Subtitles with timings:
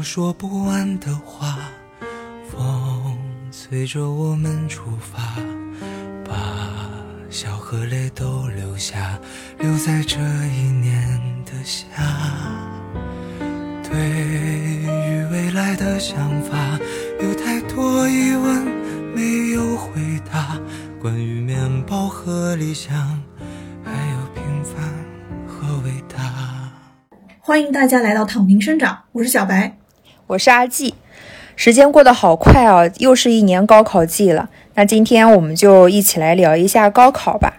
[0.00, 1.58] 有说不完的话，
[2.48, 3.18] 风
[3.50, 5.36] 随着我们出发，
[6.24, 6.32] 把
[7.28, 9.18] 笑和泪都留下，
[9.58, 11.84] 留在这一年的夏。
[13.82, 16.78] 对于未来的想法，
[17.20, 18.64] 有太多疑问
[19.14, 20.00] 没有回
[20.32, 20.58] 答，
[20.98, 23.22] 关于面包和理想，
[23.84, 24.82] 还有平凡
[25.46, 26.72] 和伟大。
[27.38, 29.79] 欢迎大家来到躺平生长，我是小白。
[30.30, 30.94] 我是阿季，
[31.56, 34.48] 时间过得好快啊，又是一年高考季了。
[34.74, 37.54] 那今天我们就一起来聊一下高考吧。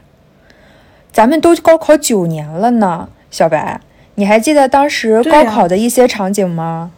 [1.11, 3.81] 咱们都高考九年了呢，小白，
[4.15, 6.93] 你还记得当时高考的一些场景吗？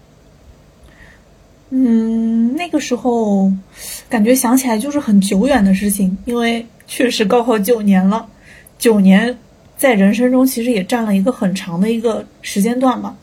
[1.72, 3.52] 嗯，那个时候
[4.08, 8.28] 感觉想起来就是很久远的事情，因为确实高考九年了，
[8.78, 9.36] 九年
[9.76, 13.18] 在人生中其实也占了一个很长的一个时间段嘛。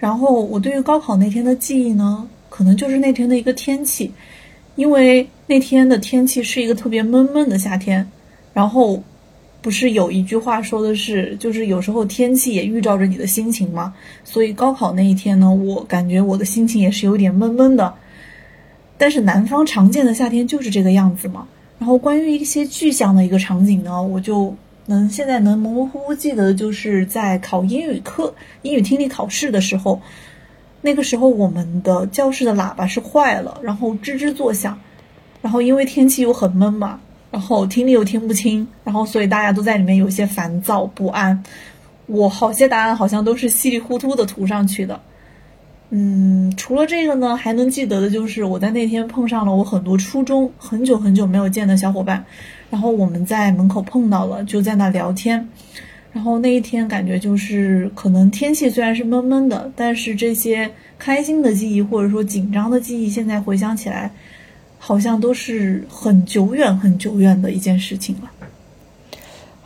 [0.00, 4.10] 然后我对于高考那天的记忆呢，可能就是那天的一个天气，
[4.74, 8.10] 因为那天的天气是一个特别闷闷的夏天，
[8.54, 9.02] 然后
[9.60, 13.92] 不是有一句话说的是，就是有时候天气也预兆着你的心情嘛。
[14.24, 17.92] 所以高考那一天呢，我感觉我的心情也是有点闷闷的。
[18.96, 21.46] 但是南方常见的夏天就是这个样子嘛。
[21.78, 24.54] 然后关于一些具象的一个场景呢，我就
[24.86, 30.00] 能现在能模模糊糊记得的，就是在考英语课、英语听力考试的时候，
[30.80, 34.78] 那个时候我们的教室的喇叭是坏了，然后吱吱作响，
[35.42, 37.00] 然后因为天气又很闷嘛，
[37.30, 41.42] 然后听力又听不清，然后所以大家都在里面有些烦躁不安。
[42.06, 45.00] 我好些答案好像都是稀里糊涂的涂上去的。
[45.90, 52.24] 嗯，除了这个呢，还能记得的就是我在那天碰上了我很多初中很久很久没有见的小伙伴，
[52.70, 55.46] 然后我们在门口碰到了，就在那聊天。
[56.12, 64.10] 然后那一天感觉就是，可能天气虽然是闷闷的，但是这些开心的记忆或者说紧张的记忆，现在回想起来，
[64.78, 68.30] 好像都是很久远很久远的一件事情了。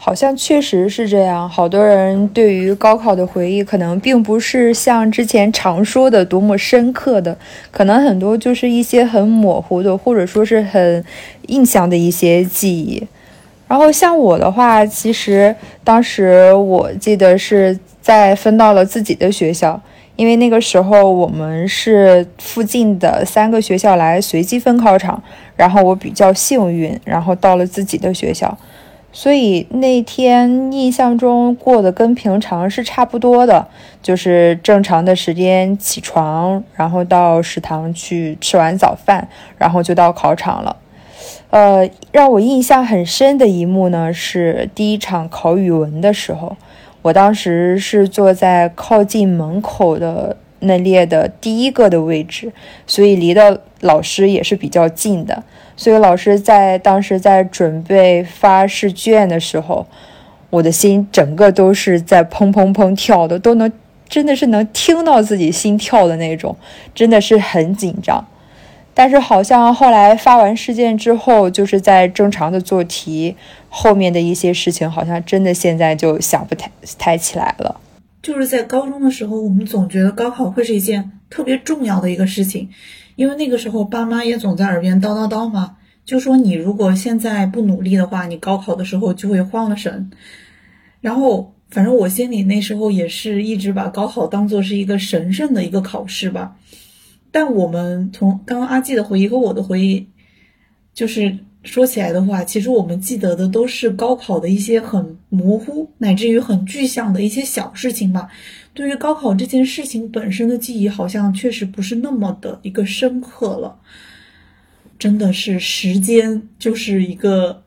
[0.04, 7.34] 好像确实是这样，好多人对于高考的回忆，可能并不是像之前常说的多么深刻的，
[7.70, 11.02] 可能很多就是一些很模糊的，或者说是很
[11.46, 13.02] 印象的一些记忆。
[13.66, 19.80] 然后像我的话，其实当时我记得是在分到了自己的学校，
[20.16, 25.22] 因为那个时候我们是附近的三个学校来随机分考场，
[25.56, 28.58] 然后我比较幸运，然后到了自己的学校。
[29.16, 33.68] 所以那天印象中过得跟平常是差不多的，
[34.02, 40.76] 就是正常的时间起床，然后到食堂去吃完早饭，然后就到考场了。
[41.50, 46.56] 呃，让我印象很深的一幕呢，是第一场考语文的时候，
[47.00, 52.52] 我当时是坐在靠近门口的那列的第一个的位置，
[52.88, 55.44] 所以离的老师也是比较近的。
[55.76, 59.86] 所以老师在当时在准备发试卷的时候，
[60.50, 63.70] 我的心整个都是在砰砰砰跳的，都能
[64.08, 66.56] 真的是能听到自己心跳的那种，
[66.94, 68.24] 真的是很紧张。
[68.96, 73.34] 但是好像后来发完试卷之后，就是在正常的做题，
[73.68, 77.80] 后面的一些事情好像真的现在就想不太太起来了。
[78.22, 82.68] 就是在高中的时候，我们总觉得高考会是一件特别重要的一个事情，
[83.16, 90.10] 因为那个时候爸妈也总在耳边叨叨叨嘛，就说你如果现在不努力的话，你高考的时候就会慌了神。
[91.00, 96.56] 然后，反正我心里那时候也是一直把高考当做是一个神圣的一个考试吧。
[97.30, 100.08] 但我们从刚刚阿季的回忆和我的回忆，
[100.94, 108.28] 就是说起来的话，其实我们记得的都是高考的一些很模糊，乃至于很具象的一些小事情吧。
[108.74, 113.78] 对于高考这件事情本身的记忆，好像确实不是那么的一个深刻了。
[114.98, 117.64] 真的是时间就是一个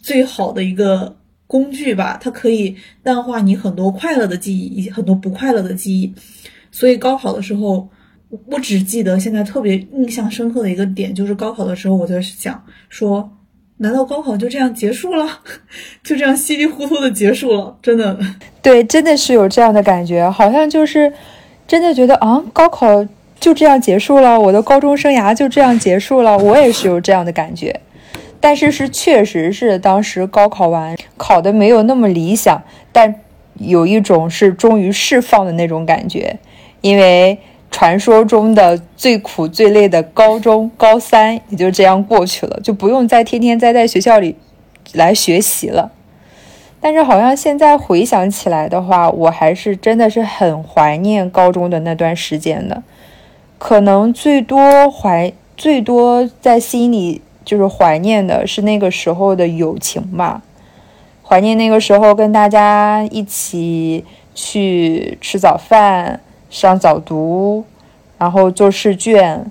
[0.00, 6.14] 最好的一个工具吧，它可以淡化你很多快乐的记忆，以及很多不快乐的记忆。
[6.70, 7.90] 所以高考的时候。
[8.46, 13.35] 我只记得现在特别印象深刻的一个点，就是高考的时候，我在想说，
[13.78, 15.40] 难道高考就这样结束了？
[16.02, 17.76] 就这样稀里糊涂的结束了？
[17.82, 18.18] 真的？
[18.62, 21.12] 对，真的是有这样的感觉，好像就是
[21.68, 23.06] 真的觉得啊，高考
[23.38, 27.80] 就这样结束了，我的高中生涯就这样结束了，我也是有这样的感觉。
[28.40, 32.62] 但是是确实是当时高考完考的没有那么理想，
[32.92, 33.14] 但
[33.54, 36.38] 有一种是终于释放的那种感觉，
[36.80, 37.38] 因为。
[37.76, 44.34] 传说中的最苦最累的高中高三也就这样过去了，就不用再天天待在学校里
[44.94, 45.92] 来学习了。
[46.80, 52.82] 但是好像现在回想起来的话，我还是真的是很怀念高中的那段时间的。
[53.58, 60.40] 可能最多怀最多在心里就是怀念的是那个时候的友情吧，
[61.22, 64.02] 怀念那个时候跟大家一起
[64.34, 66.20] 去吃早饭、
[66.56, 67.62] 上早读，
[68.16, 69.44] 然后做试卷。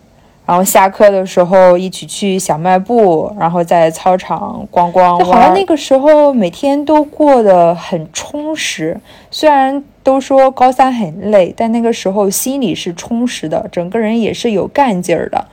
[0.48, 5.18] 然后下课的时候一起去小卖部，然后在操场逛逛。
[5.20, 9.00] 就好像那个时候每天都过得很充实。
[9.32, 15.46] 虽然都说高三很累，但那个时候心里是充实的，整个人也是有干劲儿的，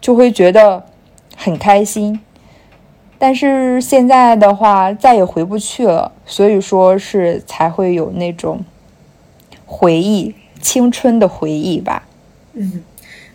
[0.00, 0.84] 就会觉得
[1.36, 2.20] 很开心。
[3.18, 8.60] 但是现在的话再也回不去了，所以说是才会有那种
[9.64, 12.08] 回忆青春的回忆吧。
[12.54, 12.82] 嗯。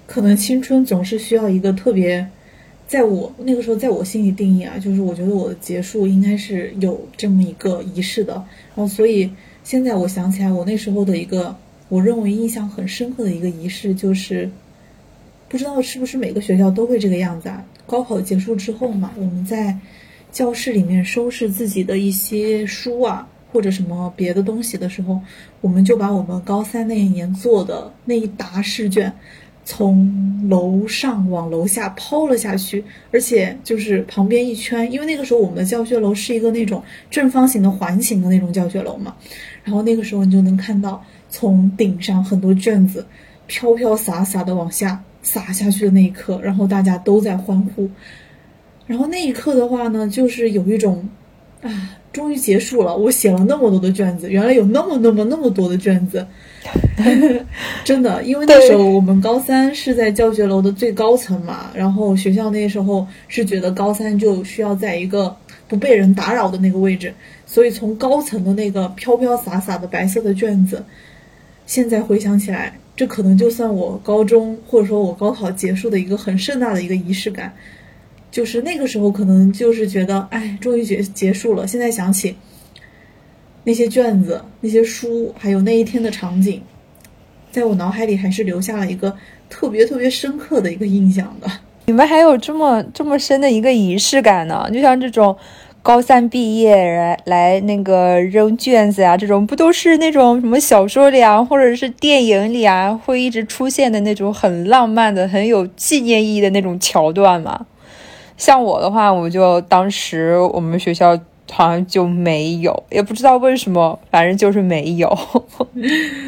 [0.08, 2.28] 可能青春总是需要一个特别，
[2.86, 8.34] 在我那个时候，在我心里定义啊，就是我觉得我的结束应该是有这么一个仪式的。
[8.76, 9.32] 然后，所以
[9.64, 11.56] 现在我想起来，我那时候的一个
[11.88, 14.52] 我认为印象很深刻的一个仪式，就是
[15.48, 17.64] 不知道是不是每个学校都会这个样子啊。
[17.88, 19.78] 高考结束之后嘛，我们在
[20.34, 25.20] 教室里面收拾自己的一些书啊，或者什么别的东西的时候，
[25.62, 29.14] 我们就把我们高三那一年做的那一沓试卷。
[29.64, 39.16] 从楼上往楼下抛了下去，而且就是旁边一圈，因为那个时候我们的教学楼是一个那种正方形的环形的那种教学楼嘛，
[39.64, 43.06] 然后那个时候你就能看到从顶上很多卷子
[43.46, 47.88] 飘飘洒洒的往下洒下去的那一刻，然后大家都在欢呼，
[48.88, 51.08] 然后那一刻的话呢，就是有一种
[51.62, 56.26] 啊，终于结束了，我写了那么多的卷子，原来有那么那么那么多的卷子。
[57.84, 65.36] 真的，因为那时候我们高三是在教学楼的最高层嘛，然后学校那时候是觉得高三就需要在一个
[65.68, 67.14] 不被人打扰的那个位置，
[67.48, 70.86] 所以从高层的那个飘飘洒洒的白色的卷子，
[71.66, 77.54] 现在回想起来，这可能就算我高中或者说我高考结束的一个很盛大的一个仪式感，
[78.32, 81.68] 就是那个时候可能就是觉得，哎，终于结结束了。
[81.68, 82.36] 现在想起。
[83.64, 86.60] 那些卷子、那些书，还有那一天的场景，
[87.52, 89.16] 在我脑海里还是留下了一个
[89.52, 91.48] 特别特别深刻的一个印象的。
[91.86, 94.68] 你们还有这么这么深的一个仪式感呢？
[94.74, 95.38] 就像这种
[95.84, 107.68] 高三毕业来来那个扔卷子啊，这种不都是那种什么小说里啊，或者是电影里啊，会一直出现的那种很浪漫的、很有纪念意义的那种桥段吗？
[108.38, 111.20] 像我的话，我就当时我们学校。
[111.54, 115.18] 好像就没有，也不知道为什么，反正就是没有。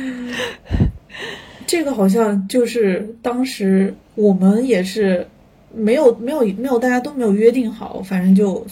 [1.66, 5.26] 这个好像就是当时我们也是
[5.74, 8.68] 没有没有没有，大家都没有约定好，反正就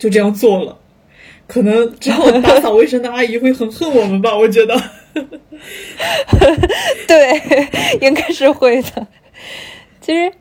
[0.00, 0.76] 就这样做了。
[1.46, 4.36] 可能之后打扫卫生的阿姨会很恨我们吧？
[4.36, 4.74] 我觉得，
[7.06, 7.68] 对，
[8.00, 9.06] 应该是会的。
[10.00, 10.32] 其实。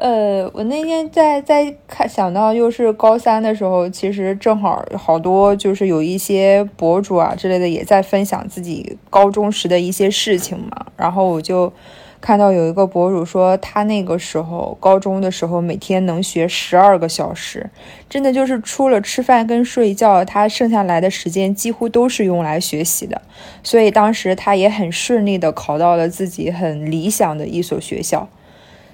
[0.00, 10.86] 呃，我那天在在看，想到又是高三的时候，其实正好好多就是有一些博主啊之类的也在分享自己高中时的一些事情嘛。
[10.96, 11.70] 然后我就
[12.18, 17.68] 看到有一个博主说，他那个时候高中的时候每天能学十二个小时，
[18.08, 23.20] 真的就是除了吃饭跟睡觉，他剩下来的时间几乎都是用来学习的。
[23.62, 28.26] 所以当时他也很顺利的考到了自己很理想的一所学校。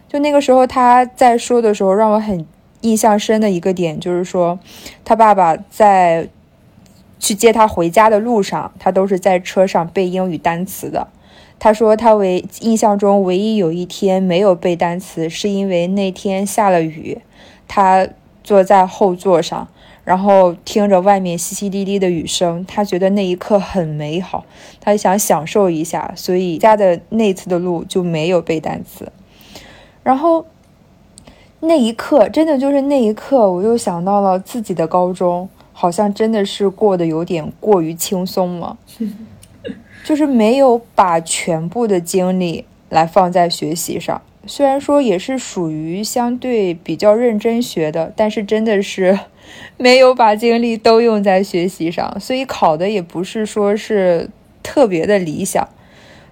[0.08, 2.46] 就那个时候，他在说的时候，让我很
[2.82, 4.58] 印象深的一个点，就是说，
[5.04, 6.28] 他爸爸在
[7.18, 11.08] 去接他回家的路上，他都是在车上背英语单词的。
[11.58, 17.18] 他说，他唯印象中唯一有一天没有背单词，是因为那天下了雨，
[17.66, 18.06] 他
[18.44, 19.66] 坐在后座上，
[20.04, 24.44] 然后听着外面淅淅沥沥的雨声，他觉得那一刻很美好，
[24.80, 29.10] 他想享受一下，所以家的那次的路就没有背单词。
[30.06, 30.46] 然后
[31.58, 38.78] 那一刻，真的就是那一刻，我又想到了自己的高中，好像真的是过得有点过于轻松了，
[40.06, 44.22] 就是没有把全部的精力来放在学习上。
[44.46, 49.18] 虽然说也是属于相对比较认真学的，但是真的是
[49.76, 54.30] 没有把精力都用在学习上，所以考的也不是说是
[54.62, 55.68] 特别的理想。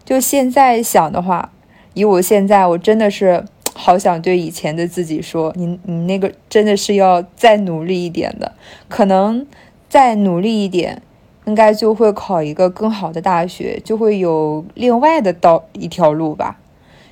[0.04, 1.50] 就现在想的话，
[1.94, 3.44] 以我现在，我真的是。
[3.74, 8.52] 好想对以前的自己说，你你那个真的是要再努力一点的，
[8.88, 9.46] 可能
[9.88, 11.02] 再努力一点，
[11.44, 16.58] 应该就会考一个更好的大学，就会有另外的道一条路吧。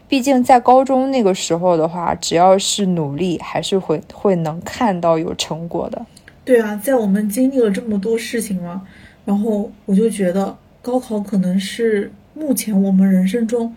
[0.08, 6.04] 毕竟在高中那个时候的话，只要是努力，还是会会能看到有成果的。
[6.44, 8.82] 对啊，在我们经历了这么多事情了，
[9.24, 13.74] 然后我就觉得高考可能是目前我们人生中，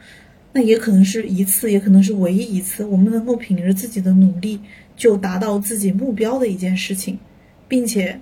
[0.55, 4.57] 那也可能是一次，也可能是唯一一次，我们能够凭着自己的努力
[4.95, 7.19] 就达到自己目标的一件事情，
[7.67, 8.17] 并且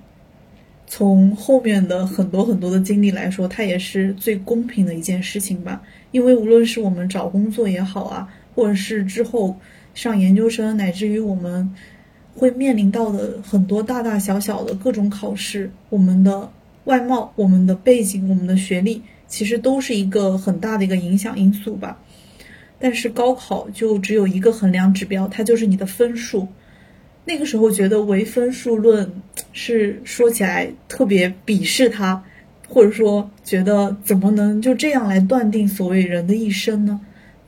[0.87, 5.83] 从后面的很多很多的经历来说，它也是最公平的一件事情吧。
[6.11, 9.55] 因为无论是我们找工作也好啊，或者是之后
[9.93, 11.73] 上研究生，乃至于我们。
[12.35, 16.49] 会面临到的很多大大小小的各种考试，我们的
[16.85, 21.99] 外貌、我们的背景、我们的学历，其实都是一个很大的一个影响因素吧。
[22.83, 26.45] 但是高考就只有一个衡量指标，它就是你的分数。
[27.23, 29.09] 那个时候觉得唯分数论
[29.53, 32.21] 是说起来特别鄙视它，
[32.67, 36.99] 或者说觉得怎么能就这样来断定所谓人的一生呢？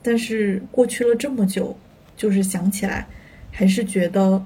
[0.02, 1.76] 但是过去了这么久，
[2.16, 3.06] 就是想起来，
[3.50, 4.42] 还是觉得。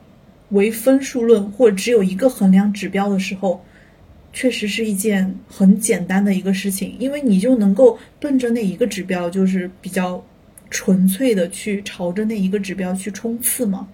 [0.49, 3.65] 唯分数论或只有一个衡量指标的时候，
[4.33, 10.21] 确实是一件很简单的一个事情，因为你就能够奔着那一个指标，就是比较
[10.71, 13.89] 纯粹的去朝着那一个指标去冲刺吗。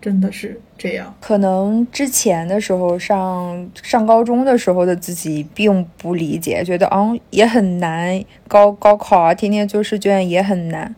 [0.00, 1.12] 真的是这样。
[1.20, 10.94] 可能之前的时候上上高中的时候的自己并不理解，觉得嗯也很难，高高考啊，天天做试卷也很难。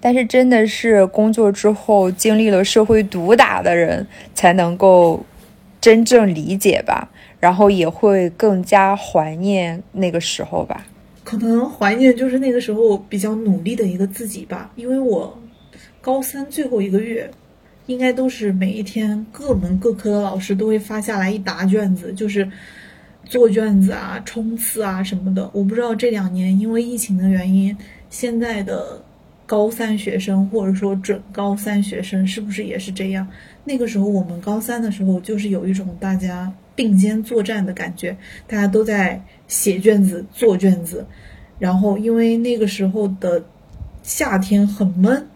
[0.00, 5.24] 但是真的是工作之后经历了社会毒打的人才能够
[5.80, 10.86] 真正理解吧，然后也会更加怀念那个时候吧。
[11.24, 15.36] 可能怀念就是那个时候比较努力的一个自己吧，因为我
[16.00, 17.28] 高三最后一个月，
[17.86, 22.48] 应该都是每一天各门各科的老师都会发下来一沓卷子，就是
[23.24, 25.50] 做卷子啊、冲刺啊什么的。
[25.52, 27.76] 我不知道这两年因为疫情的原因，
[28.10, 29.02] 现在的。
[29.46, 33.28] 高三学生或者说准高三学生是不是也是这样？
[33.62, 38.16] 那个时候我们高三的时候，就是有一种大家并肩作战的感觉，
[38.46, 41.06] 大家都在写卷子、做卷子。
[41.58, 43.44] 然后因为那个时候的
[44.02, 45.26] 夏天很闷，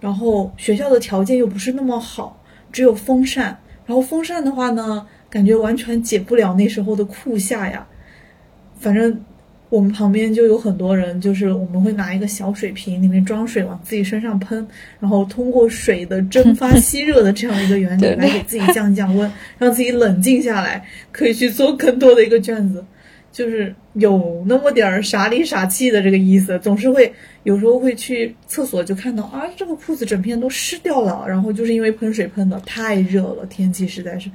[0.00, 3.58] 然后学校的条件又不是那么好，只有风扇。
[3.86, 7.86] 然后风扇的话呢，感觉完全解不了那时候的酷夏呀。
[8.78, 9.20] 反正。
[9.70, 14.66] 我们旁边就有很多人，就是我们会拿一个小水瓶，里面装水，往自己身上喷，
[14.98, 22.82] 然后通过水的蒸发 吸热的这样一个原理来给自己降降温，让自己冷静下来，可以去做更多的一个卷子，
[23.30, 26.58] 就是有那么点儿傻里傻气的这个意思。
[26.58, 34.30] 总是会有时候会去厕所就看到啊，这个裤子整片都湿掉了，然后就是因为喷水喷的太热了，天气实在是，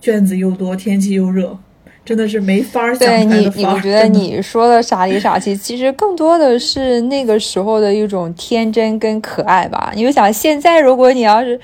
[0.00, 1.58] 卷子又多，天气又热。
[2.04, 9.90] 真的是没法儿对你，你我觉得你说的傻里傻气，其实更多的是那个时候的一种天真跟可爱吧。
[9.92, 11.58] 你就想现在，如果你要是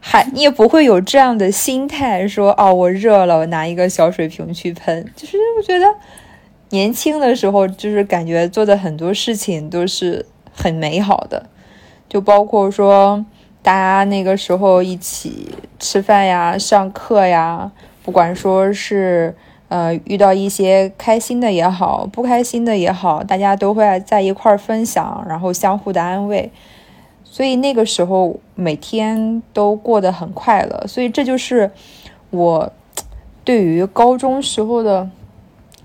[0.00, 5.06] 还，你也不会有这样的心态，说哦，我热了，我拿一个小水瓶去喷。
[5.14, 5.86] 就是我觉得
[6.70, 11.46] 年轻的时候，就是感觉做的很多事情都是很美好的，
[12.08, 13.24] 就包括说
[13.62, 19.34] 大家那个时候一起吃饭呀、上课呀，不管说是。
[19.68, 26.52] 呃，遇到一些开心的也好，不开心的也好，大家都会在一块儿分享，然后相互的安慰，
[27.24, 30.86] 所以那个时候每天都过得很快乐。
[30.86, 31.72] 所以这就是
[32.30, 32.72] 我
[33.42, 35.10] 对于高中时候的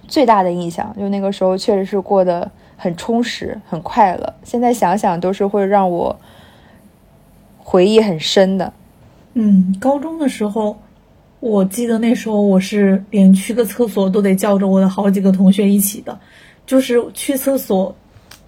[0.09, 4.33] 最大的印象，就那个时候确实是过得很充实、很快乐。
[4.43, 6.19] 现在想想都是会让我
[7.57, 8.73] 回忆很深的。
[9.35, 10.77] 嗯，高中的时候。
[11.41, 16.19] 我记得那时候我是连去个厕所都得叫着我的好几个同学一起的，
[16.65, 17.95] 就是去厕所，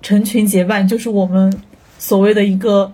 [0.02, 1.58] 成群结伴，就是我们
[1.98, 2.92] 所谓的一个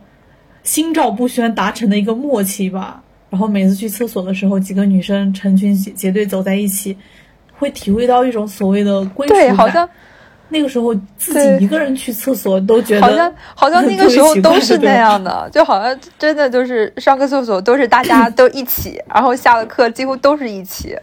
[0.62, 3.01] 心照不宣达成的一个默契吧。
[3.31, 6.95] 然后每次去厕所的时候，几个女生成群结结队走在一起，
[7.58, 9.44] 会体会到一种所谓的归属感。
[9.44, 9.88] 对，好像
[10.50, 20.96] 那个时候自己一个人去厕所都觉得好像好像 那个时候都是那样的，就好像真的就是上个厕所都是大家都一起， 然后下了课几乎都是一起。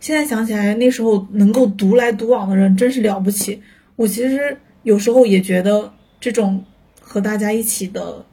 [0.00, 3.62] 现在想起来，那时候能够独来独往的人真是了不起。
[3.96, 6.62] 我其实有时候也觉得这种
[7.00, 8.24] 和大家一起的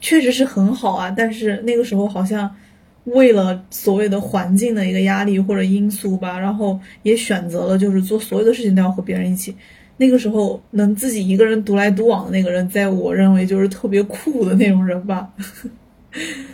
[0.00, 2.50] 确实是很好啊，但是那个时候好像。
[3.12, 9.56] 为了所谓的环境的一个压力或者因素吧，然后也选择了就是做所有的事情都要和别人一起。
[10.00, 15.28] 那个时候能自己一个人独来独往的那个人，在我认为就是特别酷的那种人吧。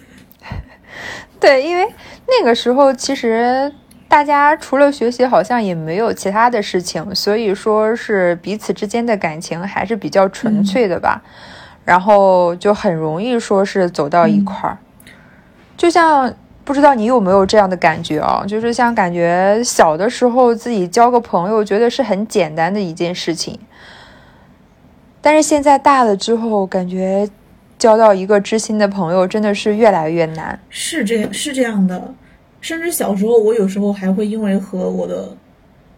[1.38, 1.87] 对，因为
[2.26, 3.70] 那个时候其实
[4.08, 11.23] 大家除了学习，好像也没有其他的事情，所以说是彼此之间的感情还是比较纯粹的吧。
[11.84, 14.78] 然后就很容易说是走到一块儿，
[15.76, 16.34] 就像。
[16.64, 18.42] 不知道你有没有这样的感觉啊？
[18.49, 23.59] 就是像感觉小的时候自己交个朋友，觉得是很简单的一件事情，
[25.21, 27.28] 但是现在大了之后，感觉
[27.78, 30.59] 交到一个知心的朋友真的是越来越难。
[30.71, 32.14] 是这是这样的，
[32.62, 35.37] 甚至小时候我有时候还会因为和我的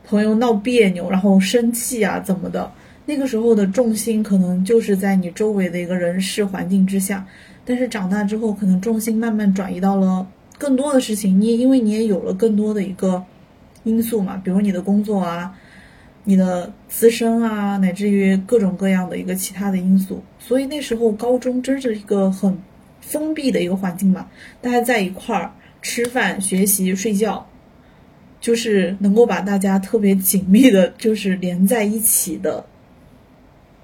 [0.04, 2.68] 朋友闹别扭，然后生气啊怎么的，
[3.04, 7.24] 那个时候的重心可能就是在你周围的一个人事环境之下，
[7.64, 10.26] 但是长大之后，可能重心慢慢转移到了。
[10.58, 13.22] 更多的事情，你因为你也有了更多的一个
[13.84, 15.54] 因素嘛，比如你的工作啊，
[16.24, 22.56] 你的自身啊，乃至于各种各样的一个其他的因素，所以那时候高中真是一个很
[23.00, 24.28] 封闭的一个环境嘛，
[24.60, 27.46] 大家在一块儿吃饭、学习、睡觉，
[28.40, 32.64] 就是能够把大家特别紧密的，就是连在一起的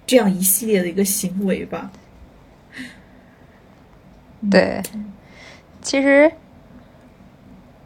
[0.07, 1.93] 这样一系列的一个行为吧。
[4.51, 4.83] 对，
[5.83, 6.33] 其实。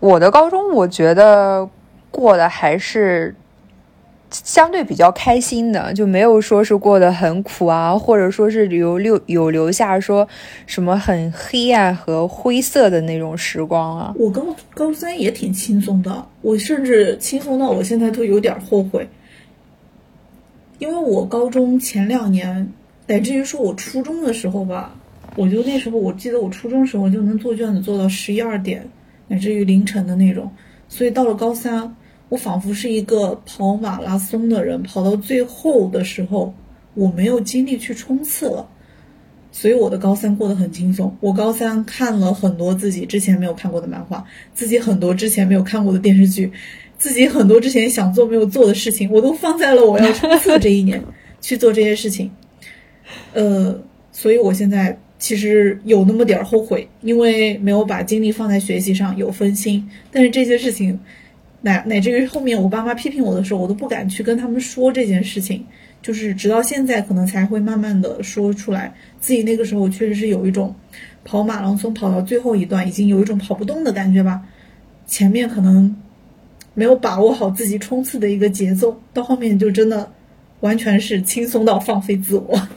[0.01, 1.69] 我的高中，我觉得
[2.11, 3.35] 过得还是
[4.31, 10.29] 相对比较开心的，就没有说是过得很苦啊，或者说是留留有留下说
[10.67, 14.15] 什么很黑暗和灰色的那种时光啊。
[14.19, 19.09] 我高高三也挺轻松的，我甚至轻松到我现在都有点后悔，
[20.79, 22.71] 因为我高中前两年，
[23.07, 24.95] 乃至于说我初中的时候吧，
[25.37, 28.87] 我就那时候我记得我初中时候就能做卷子做到十一二点。
[29.29, 30.51] 乃至于凌晨的那种，
[30.89, 31.97] 所以到了高三，
[32.29, 36.55] 我仿佛是一个跑马拉松的人，跑到最后的时候，
[36.95, 38.69] 我没有精力去冲刺了，
[39.51, 41.17] 所以我的高三过得很轻松。
[41.21, 46.53] 我高三看了很多自己之前没有看过的漫画，自己很多之前没有看过的电视剧，
[46.97, 51.03] 自己很多之前想做没有做的事情，我都放在了我要冲刺的这一年
[51.41, 52.31] 去做这些事情。
[53.35, 53.81] 呃，
[54.13, 54.99] 所以我现在。
[55.19, 59.89] 其实有那么点儿后悔，因为没有把精力放在学习上，有分心。
[60.11, 60.99] 但是这些事情，
[61.63, 65.65] 乃乃至于后面我爸妈批评我的时候，我都不敢去跟他们说这件事情。
[66.03, 70.73] 就是直到现在，可能才会慢慢的说出来，自己那个时候确实是有一种
[71.25, 74.43] 跑马拉松跑到最后一段，已经有一种跑不动的感觉吧。
[75.07, 75.97] 前面可能
[76.75, 80.13] 没有把握好自己冲刺的一个节奏，到后面就真的
[80.61, 82.69] 完全是轻松到放飞自我。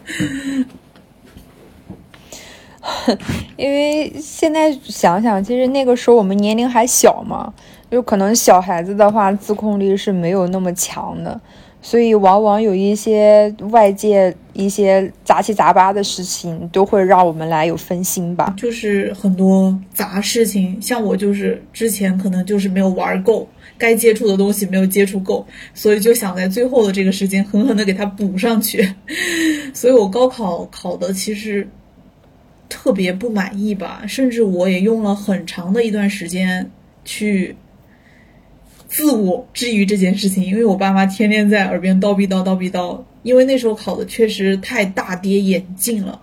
[3.57, 7.53] 因为现在想想，其实那个时候我们年龄还小嘛，
[7.89, 11.39] 就可能小孩子的话自控力是没有那么强的，
[11.81, 18.53] 所以往往有一些外界一些杂七杂八的事情都会让我们来有分心吧。
[18.57, 23.47] 就是很多杂事情，像我就是之前可能就是没有玩够，
[23.77, 28.87] 该接触的东西没有接触够，所以就想在最后的这个时间狠狠的给它补上去。
[29.73, 31.67] 所以我高考考的其实。
[32.69, 36.71] 特别不满意吧，甚至我也用了很长的一段时间
[37.03, 37.57] 去
[38.87, 43.01] 自我治愈这件事情，因为我爸妈天天在耳边叨逼叨叨逼叨。
[43.21, 46.21] 因为那时候考的确实太大跌眼镜了。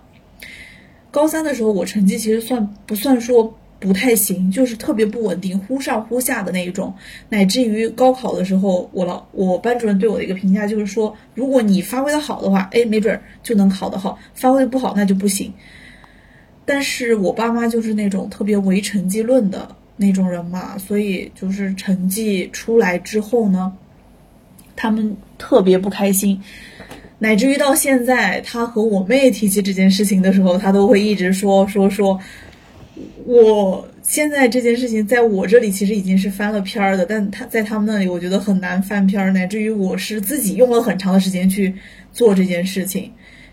[1.11, 6.95] 高三的时候，我成绩其实算不算说不太行，就是特别不稳定，忽上忽下的那一种。
[7.29, 15.53] 乃至于高考的时候，我老我班主任对我的一个评价就是说，如果你发挥的好的话，哎，没准就能考得好；发挥不好，那就不行。
[16.69, 23.71] 但是我爸妈就是那种特别唯成绩论的那种人嘛，所以就是成绩出来之后呢，
[24.75, 26.37] 他们特别不开心，
[27.19, 32.19] 乃至于到现在，他和我妹提起这件事情的时候，他都会一直说说说，
[33.25, 41.73] 我现在这件事情在我这里其实已经是翻了篇儿的，但他在他们那里，我觉得很难翻篇儿，乃至于我是自己用了很长的时间去
[42.11, 43.09] 做这件事情，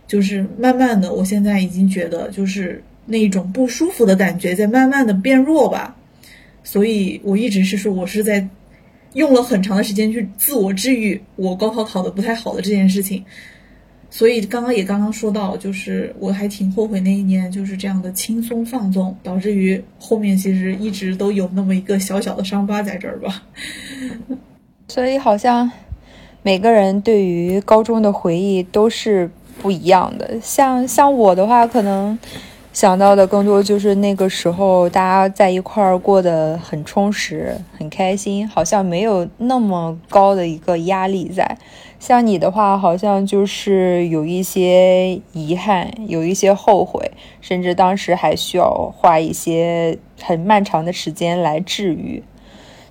[0.08, 2.82] 就是慢慢的，我现在已经觉得就是。
[3.06, 5.94] 那一种不舒服的感觉在慢慢的变弱吧，
[6.62, 8.48] 所以我一直是说，我是在
[9.12, 13.24] 用了很长的时间去自我治愈我高考考的不太好的这件事情。
[14.10, 23.42] 所以刚刚也刚刚说到，就是我还挺后悔那一年就是这样的轻松放纵，导致于后面其实一直都有那么一个小小的伤疤在这儿吧。
[24.88, 25.70] 所以好像
[26.42, 29.28] 每个人对于高中的回忆都是
[29.60, 30.38] 不一样的。
[30.40, 32.18] 像像我的话，可能。
[32.74, 41.56] 想到的更多就是那个时候，大家在一块儿过得很充实、很开心，好像没有那么高的一个压力在。
[42.00, 52.24] 像你的话，好像就是有一些遗憾，有一些后悔，甚至当时还需要花一些很漫长的时间来治愈。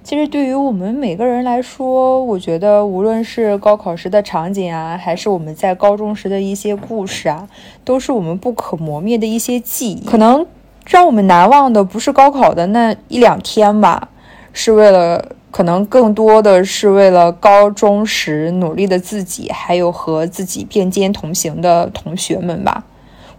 [0.03, 7.47] 其实对于我们每个人来说，我觉得无论是高考时的场景啊，还是我们在高中时的一些故事啊，
[7.85, 10.05] 都是我们不可磨灭的一些记忆。
[10.05, 10.45] 可能
[10.85, 14.09] 让我们难忘的不是高考的那一两天吧，
[14.51, 22.83] 是为了可能更多的是为了高中时努力的自己，还有和自己并肩同行的同学们吧。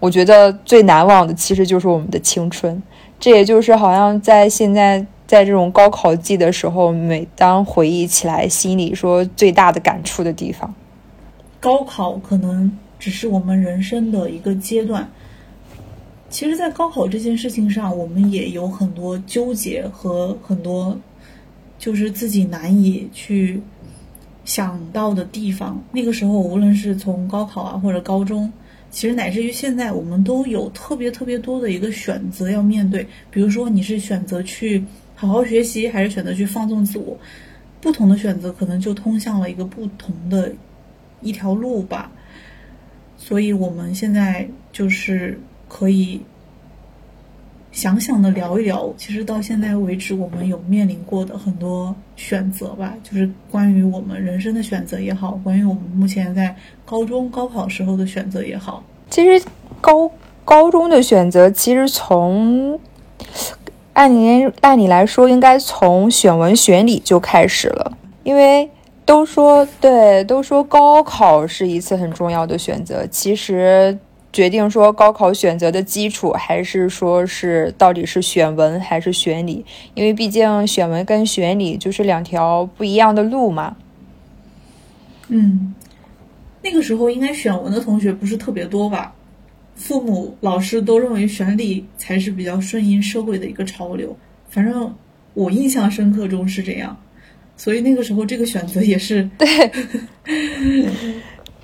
[0.01, 2.83] 我觉得最难忘的其实就是我们的青春，
[3.21, 10.73] 这也就是好像在现在在这种高考季的时候，每当回忆起来，心里说最大的感触的地方。
[11.61, 15.09] 高考可能只是我们人生的一个阶段。
[16.29, 20.99] 其实，在高考这件事情上，我们也有很多纠结和很多
[21.79, 23.63] 就是自己难以去
[24.45, 25.81] 想到的地方。
[25.93, 28.53] 那个时候，无论是从高考啊，或者高中，
[28.91, 33.07] 其实乃至于现在，我们都有特别特别多的一个选择要面对。
[33.31, 34.83] 比如说，你是选择去
[35.27, 37.17] 好好学习，还是选择去放纵自我？
[37.81, 40.53] 不同的选择，可能就通向了一个不同的
[41.21, 42.11] 一条路吧。
[43.17, 45.39] 所以，我们现在就是。
[45.67, 46.21] 可以
[47.73, 58.85] 想想的聊一聊，其实到现在为止，我们有面临过的很多选择吧，就是关于我们人生的选择也好，关于我们目前在高中高考时候的选择也好。
[59.11, 59.45] 其实
[59.81, 60.09] 高
[60.45, 62.79] 高中的选择，其实从
[63.95, 68.71] 按理按理来说，应该从选文选理就开始了，因为
[69.05, 73.99] 都说对，都说高考是一次很重要的选择，其实。
[74.35, 79.65] 决定说高考选择的基础，还是说是到底是选文还是选理？
[79.95, 83.77] 因为毕竟选文跟选理就是两条不一样的路嘛。
[85.29, 85.73] 嗯，
[86.63, 89.15] 那个时候应该选文的同学不是特别多吧？
[89.75, 94.17] 父母、老师都认为选理才是比较顺应社会的一个潮流。
[94.49, 94.95] 反正
[95.35, 96.97] 我印象深刻中是这样，
[97.57, 99.49] 所以那个时候这个选择也是对。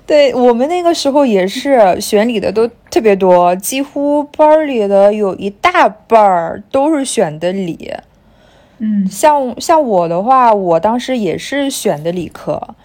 [0.05, 7.93] 对我们那个时候也是选理的都特别多，几乎班里的有一大半儿都是选的理。
[8.79, 12.75] 嗯，像像我的话，我当时也是选的理科，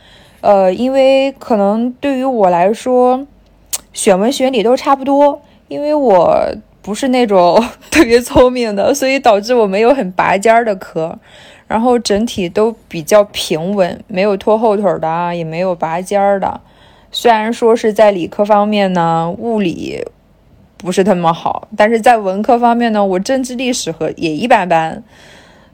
[0.41, 3.27] 呃，因为可能对于我来说，
[3.97, 6.47] 选文选理都差不多，因为我
[6.83, 7.59] 不是那种
[7.91, 11.19] 特别聪明的，所以导致我没有很拔尖儿的科，
[11.67, 16.61] 然后整体都比较平稳，没有拖后腿的，也没有拔尖儿的。
[17.11, 20.05] 虽然说是在理科方面呢，物理
[20.77, 25.03] 不是那么好，但是在文科方面呢，我政治历史和也一般般，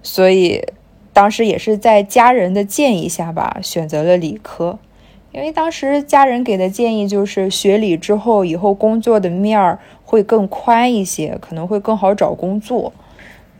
[0.00, 0.64] 所以
[1.12, 4.78] 当时也是在家人的建议下吧，选择了理科。
[5.32, 12.92] 因为当时家人给的建议就是学理之后，以后工作的面儿会更宽一些，可能会更好找工作。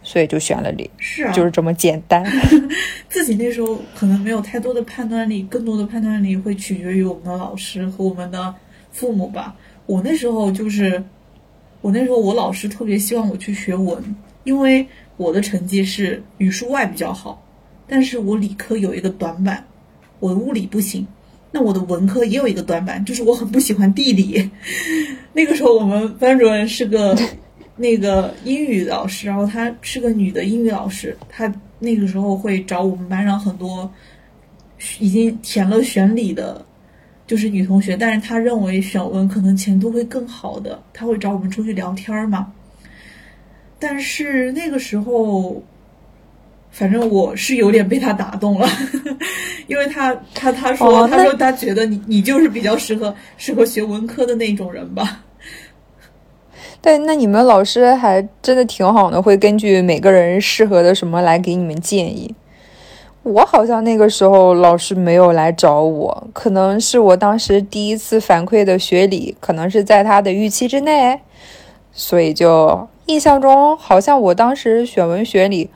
[0.05, 2.25] 所以就选了理，是啊，就是这么简单。
[3.09, 8.53] 自己那时候可能没有太多的判断力，更多的判断力会取决于我们的老师和我们的
[8.91, 9.55] 父母吧。
[9.87, 11.01] 我那时候就是，
[11.81, 14.03] 我那时候我老师特别希望我去学文，
[14.43, 14.85] 因为
[15.17, 17.41] 我的成绩是语数外比较好，
[17.87, 19.65] 但是我理科有一个短板，
[20.19, 21.07] 我的物理不行。
[21.53, 24.51] 那我的文科也有一个短板，就是我很不喜欢地理。
[25.33, 27.17] 那个时候我们班主任是个。
[27.75, 33.91] 那个英语老师，然后她是个女的英语老师，她那个时候会找我们班上很多
[35.01, 36.65] 已经填了选理的，
[37.27, 42.53] 就是女同学，但是她认为选文可能前途会更好的，她会找我们出去聊天嘛。
[43.79, 45.61] 但是那个时候，
[46.73, 48.67] 反正我是有点被他打动了，
[49.69, 55.23] 因为他他他说他说他觉得你你就是比较适合适合学文科的那种人吧。
[56.81, 62.35] 对，那你们老师还真的挺好的，会根据每个人适合的什么来给你们建议。
[63.23, 71.21] 我好像那个时候老师没有来找我，可能是我当时第一次反馈的学理，可能是在他的预期之内，
[71.93, 75.71] 所以就印象中好像我当时选文学理，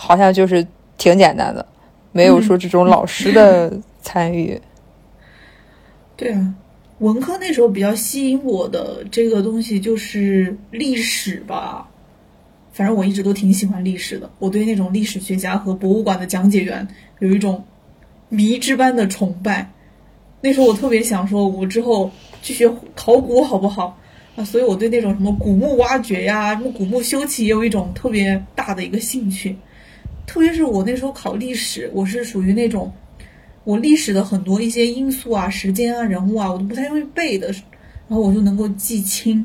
[0.00, 0.64] 好像就是
[0.96, 1.66] 挺简单的，
[2.12, 4.60] 没有说这种老师的参与。
[6.16, 6.54] 对啊。
[7.00, 11.88] 文科那时候比较吸引我的这个东西就是历史吧，
[12.72, 14.28] 反正我一直都挺喜欢历史的。
[14.40, 16.86] 我对那种历史学家和博物馆的讲解员
[17.20, 17.64] 有一种
[18.28, 19.70] 迷之般的崇拜。
[20.40, 22.10] 那时候我特别想说，我之后
[22.42, 23.96] 去学考古好不好
[24.34, 24.44] 啊？
[24.44, 29.56] 所以我对那种什么古墓挖掘呀、什么古墓修葺也有一种特别大的一个兴趣。
[30.28, 32.92] 特别是我那时候考历史，我是属于那种。
[33.64, 37.48] 我历史的很多一些因素啊、时间啊、人物啊，我都不太会背的，
[38.08, 39.44] 然后我就能够记清。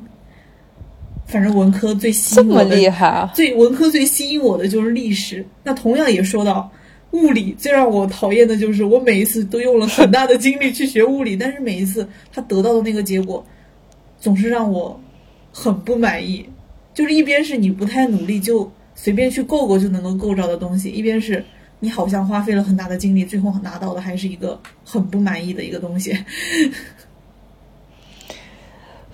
[1.26, 5.46] 反正文科最吸引我的，最文科最吸引我的就是历史。
[5.64, 6.72] 那同样也说到
[7.12, 13.46] 物理，最让我讨厌的就是我每一次都用了很大的精力去学物理，但是每一次他得到的那个结果，
[14.20, 14.98] 总是让我
[15.52, 16.46] 很不满意。
[16.94, 21.44] 就是一边是你不太努力就随便去够够就能够够着的东西，一边是
[21.80, 26.18] 你好像花费了很大的精力，最后拿到的还是一个很不满意的一个东西。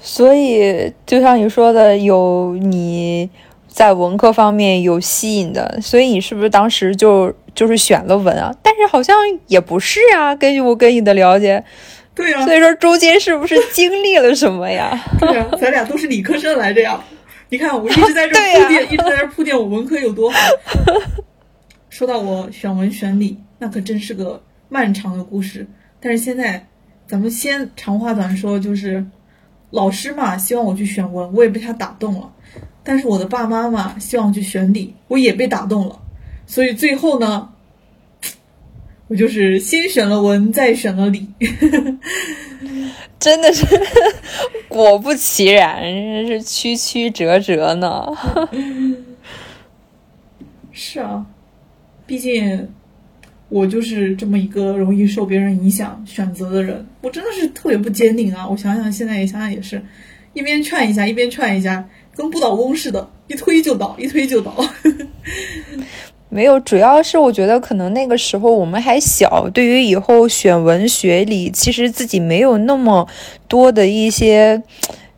[0.02, 3.30] 所以，就像你说的，有你
[3.68, 8.56] 在文科方面有吸引的，所以你是不是当时就就是选了文啊？
[8.64, 9.16] 但是好像
[9.48, 11.62] 也不是啊，根据我跟你的了解，
[12.16, 14.98] 对呀、所以说中间是不是经历了什么呀？
[15.20, 17.04] 对呀、咱俩都是理科生来着呀。
[17.52, 20.38] 你看，我一直在这 铺垫，一直在这铺垫我文科有多好。
[21.90, 25.68] 说到我选文选理，那可真是个漫长的故事。
[26.00, 26.68] 但是现在，
[27.08, 29.04] 咱们先长话短说，就是
[29.72, 32.32] 老师嘛，希望我去选文，我也被他打动了。
[32.84, 36.00] 但是我的爸妈嘛，希望我去选理，我也被打动了。
[36.46, 37.50] 所以最后呢，
[39.10, 41.28] 我就是先选了文，再选了理。
[43.20, 43.66] 真的是
[44.68, 48.06] 果不其然，真是曲曲折折呢。
[50.72, 51.26] 是啊，
[52.06, 52.70] 毕竟
[53.50, 58.48] 我就是这么一个容易受别人影响选择的人，我真的是特别不坚定啊！
[58.48, 59.84] 我想想，现在也想想也是，
[60.34, 64.56] 一边劝一下，一边劝一下，跟不倒翁似的，一推就倒，一推就倒。
[66.32, 73.08] 没有，主要是我觉得可能那个时候我们还小，对于以后选文学理，其实自己没有那么
[73.48, 74.62] 多的一些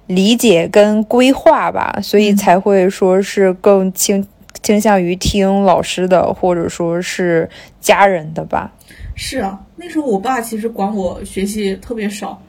[0.08, 4.26] 理解跟规划吧，所以才会说是更倾
[4.63, 7.50] 倾向于听老师的，或者说是
[7.82, 8.71] 家人的吧。
[9.13, 12.41] 是啊，那时候我爸其实管我学习特别少，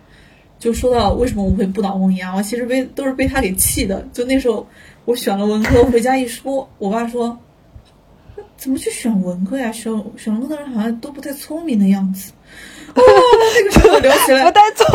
[0.60, 4.06] 就说到为什么我会不倒翁一样，我其实被都是被他给气的。
[4.12, 4.64] 就那时候
[5.04, 7.36] 我选了文科，回家一说，我爸说。
[8.62, 9.72] 怎么去选文科呀？
[9.72, 12.30] 选选文科的人好像都不太聪明的样子。
[12.94, 13.02] 哦，
[13.56, 14.86] 那个时候聊起来不，太聪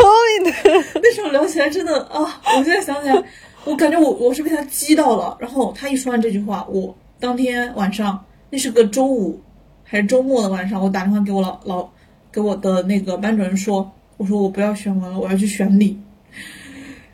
[0.42, 2.40] 明的，那时候聊起来真的啊！
[2.56, 3.24] 我现在想起来，
[3.66, 5.36] 我感觉我我是被他激到了。
[5.38, 9.38] 然后他一说完这句话，我当天晚上那是个周五
[9.84, 11.86] 还是周末的晚上，我打电话给我老老
[12.32, 16.00] 给我的那个班主任说，我说我不要选文了，我要去选理。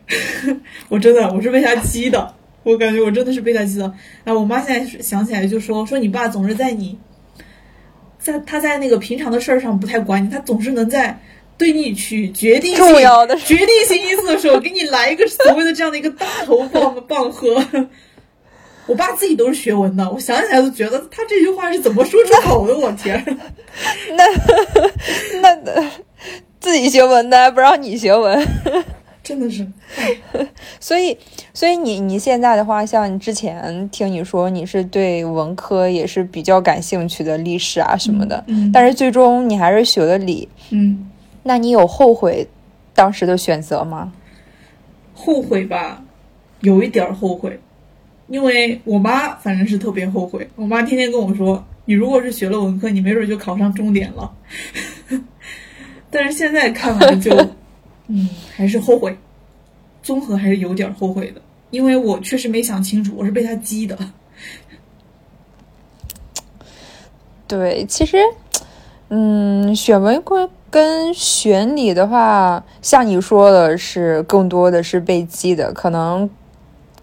[0.89, 2.33] 我真的我是被他激的，
[2.65, 3.93] 我感觉我真的是被他激到。
[4.25, 6.99] 哎，我妈现在想起来就说说你爸总是在你，
[8.19, 11.21] 在他在那个平常的事儿上不太管你，他总是能在
[11.57, 17.65] 对你取决定性重要的决定性因素的时候，给你来一个所谓的这样的一个大头棒 棒喝。
[18.87, 23.25] 我爸自己都是学文的，我想起来都觉得他这句话是怎么说出口的，我天！
[25.41, 25.57] 那
[26.61, 28.47] 自己学文的还不让你学文。
[29.25, 29.67] 真的是，
[30.79, 31.17] 所以，
[31.55, 41.11] 所以你你现在的话，像你之前听你说你是对文科也是比较感兴趣的，历史啊什么的，嗯但是最终你还是学了理，嗯，
[41.43, 42.47] 那你有后悔
[42.95, 44.13] 当时的选择吗？
[45.15, 46.05] 后悔吧，
[46.61, 47.59] 有一点儿后悔，
[48.29, 54.31] 因为我妈反正是特别后悔，我妈天天跟我说，你如果是学了文科，你没准就考上重点了。
[56.11, 57.35] 但是现在看来就，
[58.09, 59.17] 嗯，还是后悔，
[60.03, 61.41] 综合还是有点后悔的，
[61.71, 63.97] 因为我确实没想清楚，我是被他激的。
[67.47, 68.19] 对，其实，
[69.09, 76.29] 嗯，选文科跟选理的话，像你说的是更多的是被激的，可能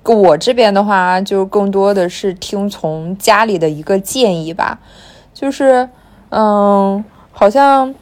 [0.03, 4.79] 我这边的话，就更多的是听从家里的一个建议吧，
[5.33, 5.87] 就是，
[6.29, 7.93] 嗯，好像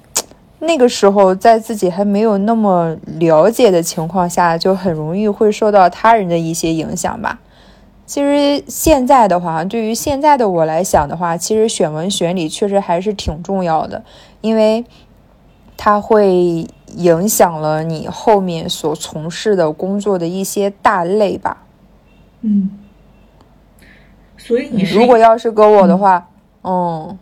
[0.59, 7.39] 那个时候在自己还没有那么了解的情况下，就很容易会受到他人的一些影响吧。
[8.05, 14.03] 其实现在的话，对于现在的我来讲的话，其实选文选理确实还是挺重要的，
[14.41, 14.83] 因为
[15.77, 21.65] 它会影响了你后面所从事的工作的一些大类吧。
[22.41, 22.71] 嗯，
[24.37, 26.27] 所以你是如果要是跟我的话，
[26.63, 27.17] 嗯，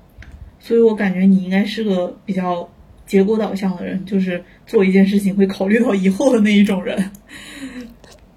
[0.59, 2.67] 所以我感觉你应该是个比较
[3.07, 7.09] 结果导向的人，就是做一件事情会考虑到以后的那一种人。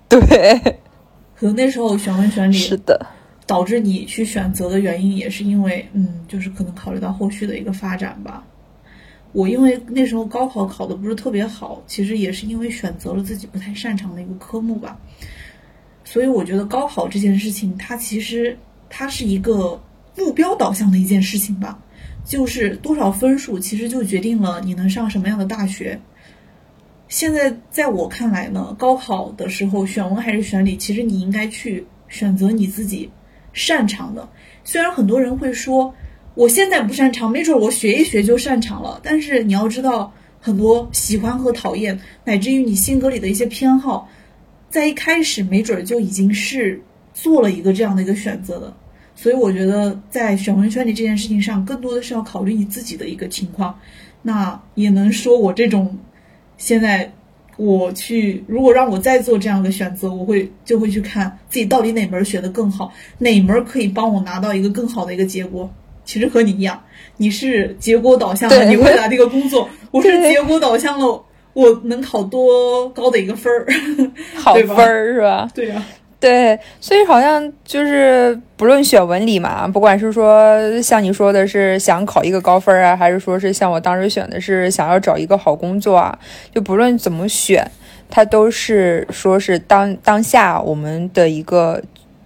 [0.09, 0.19] 对，
[1.37, 3.07] 可能那时候选文选理是的，
[3.47, 8.45] 导致你去选择的原因，也是因为，嗯，就是可能考虑到后续的一个发展吧。
[9.33, 14.99] 我因为那时候高考考的不是特别好，其实也是因为选择了自己不太擅长的一个科目吧。
[16.05, 19.81] 所以我觉得高考这件事情，它其实它是一个
[20.17, 21.79] 目标导向的一件事情吧，
[22.31, 26.01] 就是多少分数其实就决定了你能上什么样的大学。
[27.09, 33.11] 现在在我看来呢，高考的时候选文还是选理，其实你应该去选择你自己
[33.53, 34.29] 擅长的。
[34.63, 35.93] 虽然很多人会说，
[36.37, 39.01] 我现在不擅长，没准我学一学就擅长了。
[39.03, 44.09] 但是你要知道，很多喜欢和讨厌，乃至于你性格里的一些偏好，
[44.69, 46.81] 在一开始没准就已经是
[47.13, 48.77] 做了一个这样的一个选择的。
[49.21, 53.79] 所以我觉得在选文圈里这件事情上，更多的是要考虑你自己的一个情况。
[54.23, 55.99] 那也能说我这种
[56.57, 57.13] 现在。
[57.57, 65.71] 我去，如果让我再做这样的选择，我会就会去看自己到底哪门学的更好，哪门可以帮我拿到一个更好的一个结果。
[66.07, 66.83] 其实和你一样，
[67.19, 73.67] 你是结果导向的，你未来的一个 工作；我是结果导向了，我能考多高的一个分儿，
[74.41, 75.51] 好分儿是吧？
[75.55, 75.85] 对呀。
[76.21, 86.19] 对，所以好像就是不论选文理嘛，不管是说像你说的是想考一个高分啊，还是说是像我当时选的是想要找一个好工作啊，
[86.55, 87.67] 就不论怎么选，
[88.11, 91.83] 它都是说是当当下我们的一个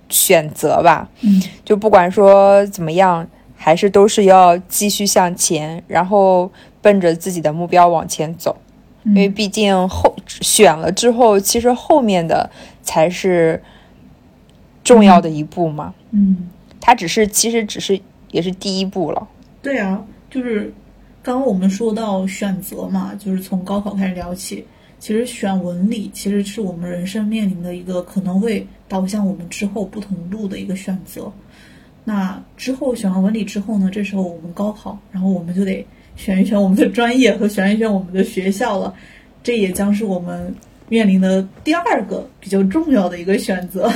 [0.09, 1.09] 选择吧。
[1.20, 3.24] 嗯，就不管说怎么样，
[3.57, 6.50] 还是都是要继续向前，然后
[6.83, 8.57] 奔着自己的目标往前走，
[9.04, 12.50] 因为毕竟后选了之后，其实后面的
[12.83, 13.62] 才是。
[14.85, 16.49] 重要的一步嘛，嗯，
[16.81, 17.99] 它只是其实只是
[18.31, 19.27] 也是第一步了。
[19.62, 20.73] 对啊，就是
[21.23, 24.64] 刚刚我们说到选择嘛，就是从高考开始聊起。
[25.01, 31.31] 其实选文理其实是我们人生面临的一个可能会导向我们之后不同路的一个选择。
[32.05, 38.94] 那之后选完文理之后呢，这时候我们高考，然后我们就得选一选我们的专业和选一选我们的学校了。
[39.42, 40.55] 这也将是我们
[40.88, 43.90] 面临的第二个比较重要的一个选择。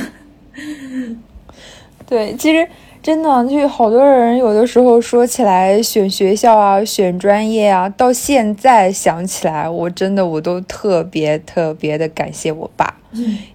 [2.05, 2.67] 对，其实
[3.03, 12.95] 真的，就好多人有的时候说起来选学校啊、选专业啊，到现在想起来，我真的我都特别特别的感谢我爸，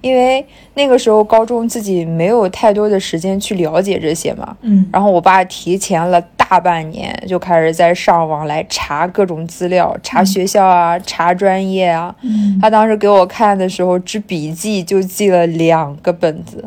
[0.01, 12.15] 因为那个时候高中自己没有太多的时间去了解这些嘛，嗯，然后我爸提前了大半年就开始在上网来查各种资料，查学校啊，查专业啊，
[12.63, 16.65] 他当时给我看的时候，只笔记就记了两个本子。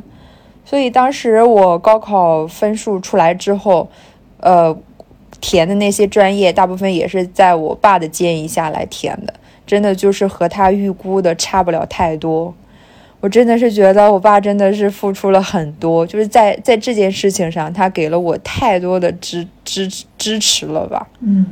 [0.69, 3.89] 所以当时我高考分数出来之后，
[4.41, 4.77] 呃，
[5.39, 9.33] 填的那些专业大部分也是在我爸的建议下来填的，
[9.65, 12.53] 真的就是和他预估的差不了太多。
[13.21, 21.07] 我真的是觉得我爸真的是付出了很多，就是在在这件事情上，他给了我太多的支支支持了吧。
[21.21, 21.45] 嗯，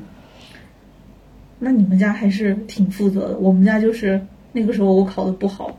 [1.59, 3.37] 那你们家还是挺负责的。
[3.37, 4.19] 我们家就是
[4.51, 5.71] 那个时候我考的不好，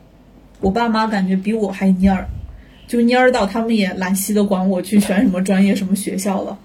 [0.59, 2.27] 我爸妈感觉比我还蔫儿。
[2.87, 6.57] 就蔫儿到他们也懒稀的管我去选什么专业、什么学校了，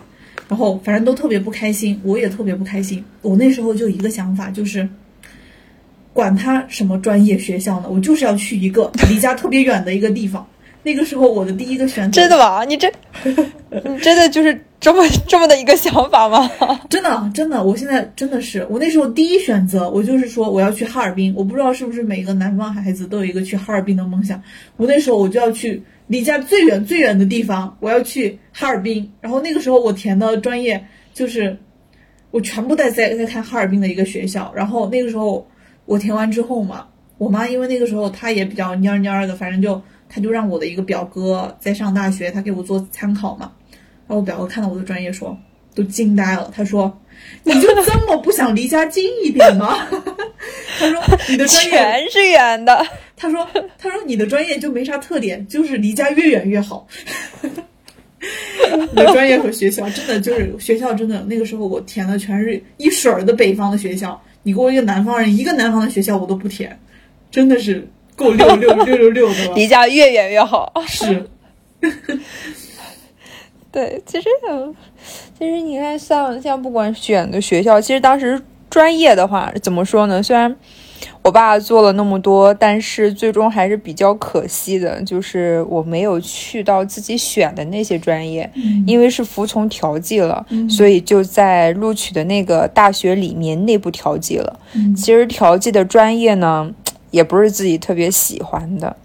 [0.48, 3.04] 然后反正都特别不开心，我也特别不开心。
[3.22, 4.88] 我那时候就一个想法，就是
[6.12, 10.46] 管他什么专业学校呢，我就是要去一个离家特别远的一个地方。
[10.84, 12.64] 那个时候我的第一个选择，真的吗？
[12.64, 12.92] 你这，
[13.24, 16.50] 你真的就是这么这么的一个想法吗？
[16.90, 21.32] 真的，真的，我现在真的是，我那时候第一选择，我就是说我要去哈尔滨。
[21.36, 24.42] 我不知道是不是每个南方孩子都有一个去哈尔滨的梦想。
[24.76, 25.82] 我那时候我就要去。
[26.12, 29.10] 离家最远最远的地方，我要去哈尔滨。
[29.22, 31.56] 然后那个时候我填的专业就是，
[32.30, 34.52] 我全部在在在看哈尔滨的一个学校。
[34.54, 35.48] 然后那个时候
[35.86, 43.50] 我填完之后嘛，我妈因为那个时候她也比较蔫蔫的，反正就她就让我的一个表哥在上大学，他给我做参考嘛。
[44.06, 45.34] 然后我表哥看到我的专业说，
[45.74, 46.98] 都惊呆了，他说。
[47.44, 49.86] 你就这么不想离家近一点吗？
[50.78, 52.84] 他说你的专业全是远的。
[53.22, 53.46] 他说
[53.78, 56.84] 他说你的专业就没啥特点，就是离家越远越好。
[58.20, 66.76] 你的专业和学校真的就是学校真的那个时候我填的全是一水儿的北方的学校，你给我一个南方人一个南方的学校我都不填，
[67.30, 69.54] 真的是够六六六六六的了。
[69.54, 70.72] 离家越远越好。
[70.88, 71.24] 是。
[73.70, 74.28] 对，其实，
[75.38, 80.20] 其实你看，像像不管选的学校，其实当时专业的话，怎么说呢？
[80.20, 80.54] 虽然
[81.22, 88.50] 我爸做了那么多，但是最终还是比较可惜的，就是我没有去到自己选的那些专业，
[88.86, 94.60] 因为是服从调剂了，所以就在录取的那个大学里面内部调剂了。
[94.96, 96.68] 其实调剂的专业呢，
[97.12, 98.96] 也不是自己特别喜欢的。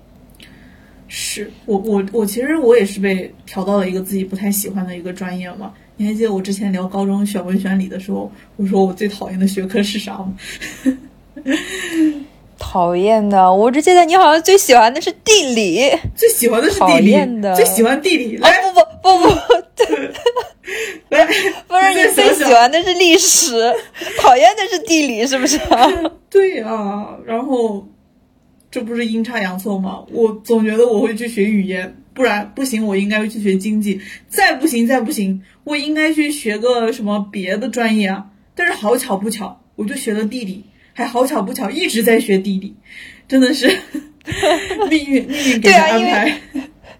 [1.07, 5.72] 是我我我其实我也是被调到了一个自己不太喜欢的一个专业嘛。
[5.95, 10.34] 你还记得我之前聊高中选文选理的时候，我说我最讨厌的学科是啥吗？
[12.59, 17.15] 讨厌的，我只记得你好像最喜欢的是地理，最喜欢的是地理，
[17.55, 18.38] 最喜欢地理。
[18.38, 19.35] 来，不不不不，
[21.15, 21.25] 来，
[21.67, 23.73] 不是你最喜欢的是历史，
[24.19, 25.59] 讨厌的是地理，是不是？
[26.29, 27.88] 对啊，然后。
[28.69, 30.03] 这不是阴差阳错吗？
[30.11, 32.85] 我总觉得我会去学语言，不然不行。
[32.85, 38.25] 我应该会去学经济，再不行，再不行，我应该去学个什么别的专业啊？
[38.53, 40.65] 但是好巧不巧，我就学了地理，
[40.97, 42.75] 还好巧不巧一直在学地理，
[43.27, 43.67] 真的是
[44.89, 46.41] 命运命运给的安排。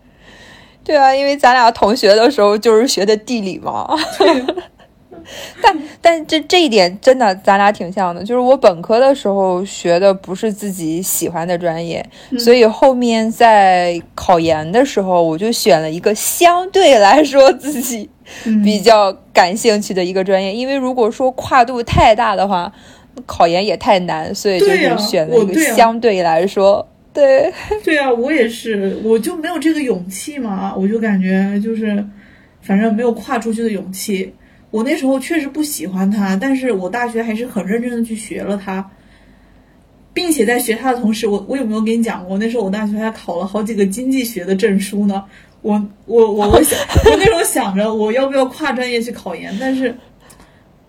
[0.86, 3.90] 对啊，因为咱俩同学的时候就是学的地理嘛。
[5.62, 18.08] 但但这这一点真的咱俩挺像的，就是我本科的时候学的不是自己喜欢的专业，所以后面在考研的时候，我就选了一个相对来说自己
[18.64, 22.72] 比较感兴趣的一个专业，因为如果说跨度太大的话，
[23.26, 26.86] 考研也太难，所以就是选了一个相对来说。
[27.14, 27.52] 对，
[27.84, 32.06] 对啊，我也是，我就没有这个勇气嘛，我就感觉就是，
[32.62, 34.32] 反正没有跨出去的勇气。
[34.70, 38.88] 我那时候确实不喜欢它，但是我大学还是很认真的去学了它，
[40.14, 42.38] 并且在学它的同时，我我有没有跟你讲过？
[42.38, 45.24] 那时候我大学还考了好几个经济学的证书呢。
[45.64, 49.96] 我我我我想，我那时候想着我要不要跨专业去考研，但是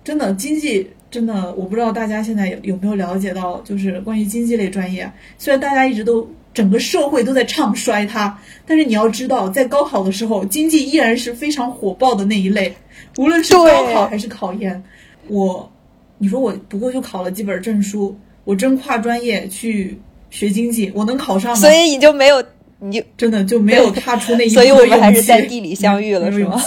[0.04, 0.90] 真的经济。
[1.10, 5.10] 真的，我不知道大家现在有有没有了解到，就是关于经济类专业。
[5.38, 12.74] 虽然大家一直都整个社会都在唱衰它，但是你要知道，在高考的时候，经济依然是非常火爆的那一类。
[13.16, 14.82] 无论是高考还是考研，
[15.28, 15.70] 我，
[16.18, 19.98] 你说我不过就考了几本证书，我真跨专业去
[20.28, 21.56] 学经济，我能考上吗？
[21.56, 22.44] 所以你就没有，
[22.80, 26.60] 你就真的就没有踏出那一步所以我们还是在地里相遇了，是吗？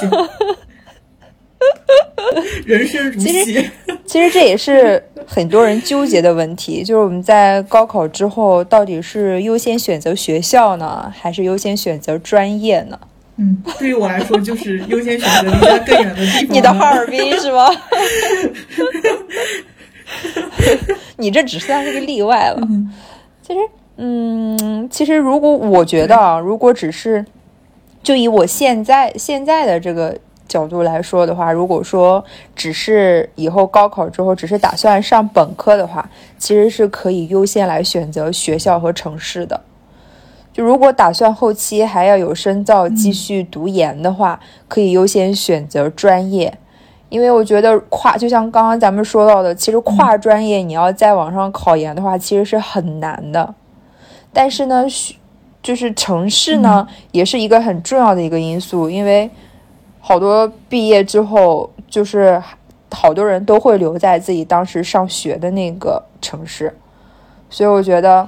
[2.66, 3.70] 人生如戏。
[4.06, 13.00] 其实这也是很多人纠结的问题， 就是我们在高考之后，到底是优先选择学校呢，还是优先选择专业呢？
[13.38, 16.56] 嗯，对于我来说，就是优先选择离家更远的地方。
[16.56, 17.70] 你的哈尔滨是吗？
[21.18, 22.62] 你这只算是个例外了。
[23.42, 23.60] 其实，
[23.96, 27.26] 嗯，其实如果我觉得啊，如果只是
[28.04, 30.18] 就以我现在现在的这个。
[30.52, 32.22] 角度来说的话，如果说
[32.54, 39.62] 只是以后高考之后只是打算上本科的话，其实是可以优先来选择学校和城市的。
[40.52, 44.38] 就如果打算后期还要有深造、继续读研的话，
[44.68, 46.54] 可以优先选择专业。
[47.08, 53.56] 因为我觉得跨，就像刚刚咱们说到的，其实跨专业你要在往上考研的话，其实是很难的。
[54.34, 54.86] 但是呢，
[55.64, 59.32] 就是城市呢，也是一个很重要的一个因素，因为。
[60.02, 62.42] 好多毕业之后，就是
[62.90, 66.76] 好多人都会留在自己当时上学的那个城市，
[67.50, 68.28] 所以我觉得，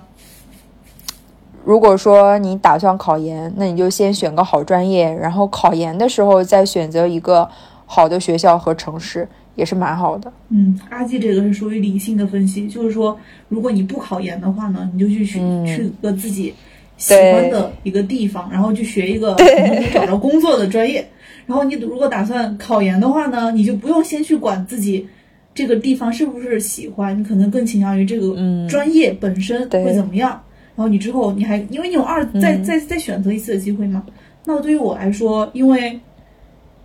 [1.65, 7.49] 如果说你打算考研，那你就先选个好专业，然后考研的时候再选择一个
[7.85, 10.31] 好的学校和城市，也是蛮好的。
[10.49, 13.17] 嗯，阿季这个是属于理性的分析，就是说，
[13.49, 16.53] 如果你不考研的话呢，你就去选去个自己
[16.97, 21.05] 喜欢的一个地方，然后去学一个能找着工作的专业。
[21.45, 25.05] 然后你如果打算考研的话呢，你就不用先去管自己
[25.53, 28.35] 这个地方是不是喜欢，你可能更倾向于这个
[28.69, 30.41] 专业本身会怎么样。
[30.75, 34.03] 然后你之后你还因为你有二再再再选择一次的机会嘛。
[34.45, 35.99] 那对于我来说，因为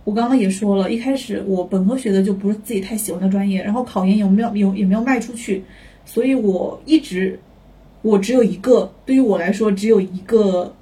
[0.03, 5.63] 我刚刚也说了一开始我本科学的就不是自己太喜欢的专业，然后考研有没有有也没有卖出去，
[6.05, 7.39] 所以我一直
[8.01, 10.75] 我只有一个，对于我来说只有一个。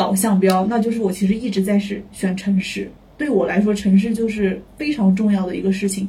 [0.00, 2.90] 导向标，那就是我其实一直在是选城市。
[3.18, 6.08] 对我来说，城市就是非常重要的一个事情。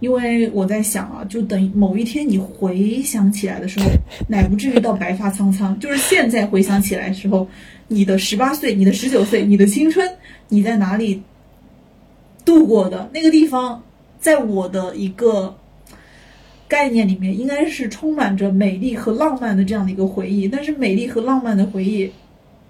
[0.00, 3.86] 因为我在想啊，就等某一天你回想起来的时候，
[4.28, 7.48] 乃不至于到白发苍苍，就是现在回想起来的时候，
[7.88, 10.06] 你的十八岁、你的十九岁、你的青春，
[10.50, 11.22] 你在哪里
[12.44, 13.82] 度过的那个地方，
[14.20, 15.56] 在我的一个
[16.68, 20.46] 概念里面，应该是充满着美丽和浪漫的这样的一个回忆。
[20.46, 22.10] 但是，美丽和浪漫的回忆。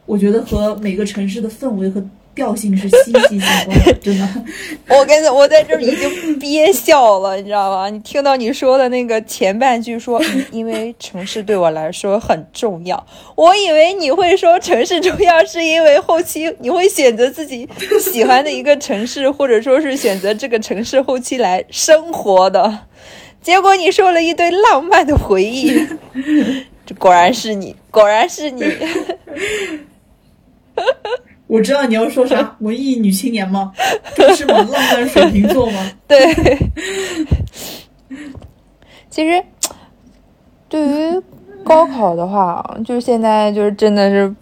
[0.08, 2.02] 我觉得和每个城市的氛围和
[2.34, 4.26] 调性是息息相关的， 真的。
[4.88, 7.90] 我跟你，我在这儿已经憋笑了，你知道吗？
[7.90, 10.18] 你听到你说的那个前半句说，
[10.50, 13.06] 因为城市对我来说很重要。
[13.34, 17.68] 我以为你会说城市重要是因为后期你会选择自己
[18.00, 22.78] 喜欢的一个城市，或者说是选择这个城市后期来生活的。
[23.42, 25.78] 结果你说了一堆浪漫的回忆，
[26.86, 28.64] 这果然是你，果然是你。
[31.48, 33.72] 我知道你要说啥， 文艺女青年吗？
[34.36, 34.54] 是吗？
[34.58, 35.90] 浪漫水瓶座吗？
[36.06, 36.18] 对。
[39.10, 39.42] 其实，
[40.68, 41.22] 对于
[41.64, 44.32] 高考的话，就是现在就是真的是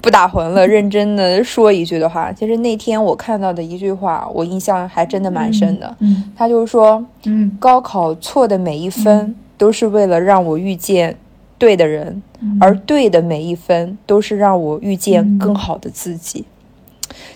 [0.00, 0.66] 不打混了。
[0.68, 5.96] 认真的说一句的话，其实那天我看到的一句话，我印象还真的蛮深的。
[6.00, 6.32] 嗯。
[6.36, 11.16] 他就是说，嗯，高考错的每一分都是为了让我遇见。
[11.58, 12.22] 对的人，
[12.60, 16.46] 而对的每一分都是让我遇见更好的自己。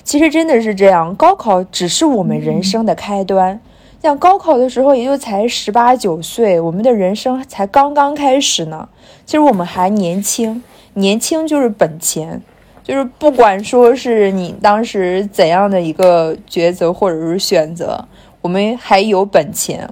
[0.05, 3.61] 其实真的是这样，高考只是我们人生的开端。
[4.03, 8.89] 像高考的时候，也就才十八九岁，我们的人生才刚刚开始呢。
[9.25, 10.62] 其实我们还年轻，
[10.95, 12.41] 年轻就是本钱。
[12.83, 18.05] 就是不管说是你当时怎样的一个抉择或者是选择，
[18.41, 19.89] 我们还有本钱，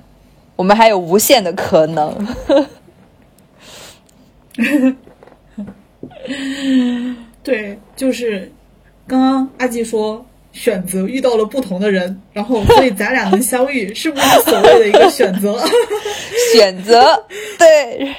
[0.57, 2.13] 我们还有无限的可能。
[7.43, 8.51] 对，就是
[9.07, 15.59] 刚刚阿季说选择遇到了不同的人，然后所以咱俩能相遇，是不是所谓的一个选择？
[16.53, 17.25] 选择
[17.59, 18.15] 对，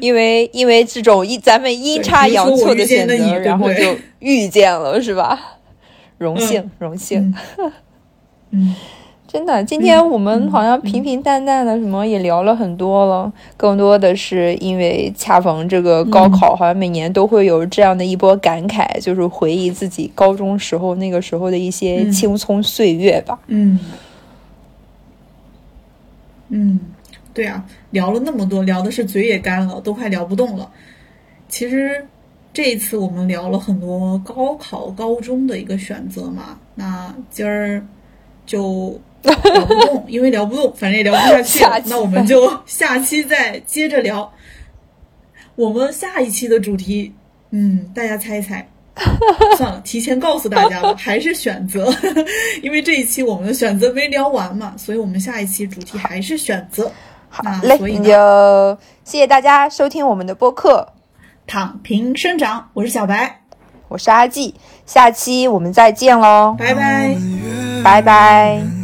[0.00, 5.58] 因为因为这种一咱们阴差阳错的选择，然后就遇见了，是吧？
[6.18, 7.34] 荣幸，荣幸。
[8.50, 8.74] 嗯。
[9.28, 13.30] 真的，今天我们好像平平淡淡的，什么也聊了很多了。
[13.56, 23.38] 更多的是因为恰逢这个高考，好像每年都会有这样的一波感慨，就是回忆自己高中时候那个时候的一些青葱岁月吧。
[23.48, 23.78] 嗯，
[26.48, 26.80] 嗯，
[27.34, 30.70] 对啊，聊了那么多，聊的是嘴也干了，都快聊不动了。
[31.48, 32.06] 其实
[32.54, 37.84] 这一次我们聊了很多高考高中的一个选择嘛，那今儿
[38.46, 38.98] 就。
[39.26, 41.88] 聊不动，因为聊不动，反正也聊不下去。
[41.88, 44.32] 那我们就下期再接着聊。
[45.54, 47.14] 我们下一期的主题，
[47.50, 48.68] 嗯，大家猜一猜。
[49.58, 51.94] 算了，提前告诉大家吧，还是选择。
[52.62, 56.90] 因为这一期我们的选择没聊完嘛，所以我们下一期主题还是选择。
[57.28, 60.88] 好嘞，那就谢谢大家收听我们的播客
[61.46, 62.58] 《躺平生长》。
[62.72, 63.42] 我是小白，
[63.88, 64.54] 我是阿季，
[64.86, 67.14] 下期我们再见喽，拜拜，
[67.84, 68.75] 拜拜。